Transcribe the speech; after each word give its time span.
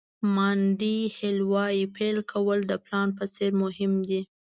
مانډي 0.35 0.97
هیل 1.17 1.39
وایي 1.51 1.83
پیل 1.95 2.17
کول 2.31 2.59
د 2.67 2.73
پلان 2.85 3.07
په 3.17 3.23
څېر 3.33 3.51
مهم 3.63 3.93
دي. 4.09 4.21